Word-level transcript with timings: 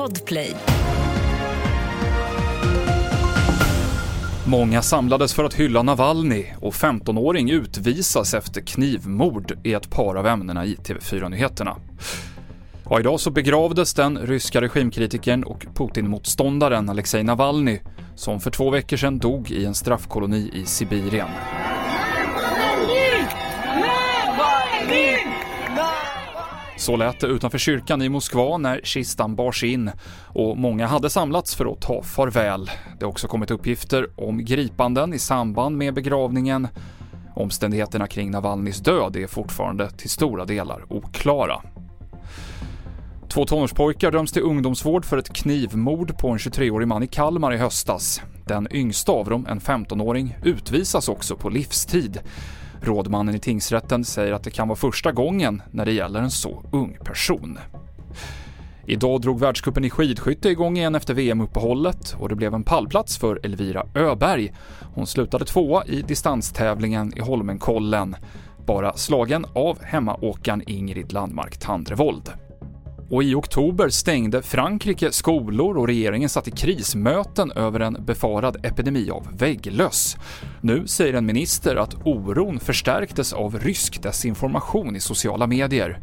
Podplay. 0.00 0.54
Många 4.46 4.82
samlades 4.82 5.34
för 5.34 5.44
att 5.44 5.54
hylla 5.54 5.82
Navalny 5.82 6.46
och 6.60 6.74
15-åring 6.74 7.50
utvisas 7.50 8.34
efter 8.34 8.60
knivmord 8.60 9.58
i 9.64 9.74
ett 9.74 9.90
par 9.90 10.14
av 10.14 10.26
ämnena 10.26 10.64
i 10.64 10.74
TV4-nyheterna. 10.74 11.76
Och 12.84 13.00
idag 13.00 13.20
så 13.20 13.30
begravdes 13.30 13.94
den 13.94 14.18
ryska 14.18 14.60
regimkritikern 14.60 15.44
och 15.44 15.66
Putin-motståndaren 15.74 16.88
Alexej 16.88 17.22
Navalny 17.22 17.80
som 18.14 18.40
för 18.40 18.50
två 18.50 18.70
veckor 18.70 18.96
sedan 18.96 19.18
dog 19.18 19.50
i 19.50 19.64
en 19.64 19.74
straffkoloni 19.74 20.50
i 20.54 20.64
Sibirien. 20.66 21.28
Så 26.80 26.96
lät 26.96 27.20
det 27.20 27.26
utanför 27.26 27.58
kyrkan 27.58 28.02
i 28.02 28.08
Moskva 28.08 28.58
när 28.58 28.80
kistan 28.84 29.34
bars 29.34 29.64
in 29.64 29.90
och 30.26 30.58
många 30.58 30.86
hade 30.86 31.10
samlats 31.10 31.54
för 31.54 31.72
att 31.72 31.80
ta 31.80 32.02
farväl. 32.02 32.70
Det 32.98 33.04
har 33.04 33.10
också 33.10 33.28
kommit 33.28 33.50
uppgifter 33.50 34.10
om 34.16 34.44
gripanden 34.44 35.14
i 35.14 35.18
samband 35.18 35.76
med 35.76 35.94
begravningen. 35.94 36.68
Omständigheterna 37.36 38.06
kring 38.06 38.30
Navalnys 38.30 38.78
död 38.78 39.16
är 39.16 39.26
fortfarande 39.26 39.90
till 39.90 40.10
stora 40.10 40.44
delar 40.44 40.84
oklara. 40.88 41.62
Två 43.28 43.44
tonårspojkar 43.44 44.10
döms 44.10 44.32
till 44.32 44.42
ungdomsvård 44.42 45.04
för 45.04 45.18
ett 45.18 45.32
knivmord 45.32 46.18
på 46.18 46.28
en 46.28 46.38
23-årig 46.38 46.88
man 46.88 47.02
i 47.02 47.06
Kalmar 47.06 47.52
i 47.52 47.56
höstas. 47.56 48.22
Den 48.46 48.68
yngsta 48.70 49.12
av 49.12 49.30
dem, 49.30 49.46
en 49.50 49.60
15-åring, 49.60 50.36
utvisas 50.44 51.08
också 51.08 51.36
på 51.36 51.48
livstid. 51.48 52.20
Rådmannen 52.82 53.34
i 53.34 53.38
tingsrätten 53.38 54.04
säger 54.04 54.32
att 54.32 54.44
det 54.44 54.50
kan 54.50 54.68
vara 54.68 54.76
första 54.76 55.12
gången 55.12 55.62
när 55.70 55.84
det 55.84 55.92
gäller 55.92 56.20
en 56.20 56.30
så 56.30 56.62
ung 56.72 56.98
person. 57.04 57.58
Idag 58.86 59.20
drog 59.20 59.40
världscupen 59.40 59.84
i 59.84 59.90
skidskytte 59.90 60.48
igång 60.48 60.76
igen 60.76 60.94
efter 60.94 61.14
VM-uppehållet 61.14 62.16
och 62.18 62.28
det 62.28 62.34
blev 62.34 62.54
en 62.54 62.62
pallplats 62.62 63.18
för 63.18 63.40
Elvira 63.42 63.86
Öberg. 63.94 64.52
Hon 64.94 65.06
slutade 65.06 65.44
tvåa 65.44 65.84
i 65.84 66.02
distanstävlingen 66.02 67.18
i 67.18 67.20
Holmenkollen, 67.20 68.16
bara 68.66 68.96
slagen 68.96 69.46
av 69.54 69.82
hemmaåkaren 69.82 70.62
Ingrid 70.66 71.12
Landmark 71.12 71.58
Tandrevold. 71.58 72.30
Och 73.10 73.22
i 73.22 73.34
oktober 73.34 73.88
stängde 73.88 74.42
Frankrike 74.42 75.12
skolor 75.12 75.78
och 75.78 75.86
regeringen 75.86 76.28
satte 76.28 76.50
krismöten 76.50 77.52
över 77.52 77.80
en 77.80 78.04
befarad 78.04 78.66
epidemi 78.66 79.10
av 79.10 79.28
vägglöss. 79.38 80.16
Nu 80.60 80.86
säger 80.86 81.14
en 81.14 81.26
minister 81.26 81.76
att 81.76 81.94
oron 82.04 82.60
förstärktes 82.60 83.32
av 83.32 83.58
rysk 83.58 84.02
desinformation 84.02 84.96
i 84.96 85.00
sociala 85.00 85.46
medier. 85.46 86.00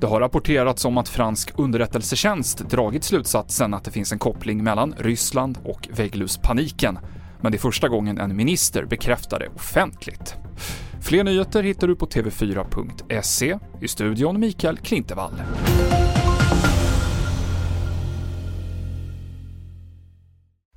Det 0.00 0.06
har 0.06 0.20
rapporterats 0.20 0.84
om 0.84 0.98
att 0.98 1.08
fransk 1.08 1.50
underrättelsetjänst 1.56 2.58
dragit 2.58 3.04
slutsatsen 3.04 3.74
att 3.74 3.84
det 3.84 3.90
finns 3.90 4.12
en 4.12 4.18
koppling 4.18 4.64
mellan 4.64 4.94
Ryssland 4.98 5.58
och 5.64 5.88
väggluspaniken, 5.92 6.98
men 7.40 7.52
det 7.52 7.58
är 7.58 7.60
första 7.60 7.88
gången 7.88 8.18
en 8.18 8.36
minister 8.36 8.84
bekräftar 8.84 9.38
det 9.38 9.48
offentligt. 9.48 10.34
Fler 11.02 11.24
nyheter 11.24 11.62
hittar 11.62 11.88
du 11.88 11.96
på 11.96 12.06
tv4.se. 12.06 13.58
I 13.80 13.88
studion 13.88 14.40
Mikael 14.40 14.78
Klintevall. 14.78 15.32